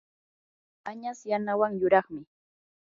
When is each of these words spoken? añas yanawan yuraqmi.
añas 0.89 1.19
yanawan 1.29 1.71
yuraqmi. 1.81 2.21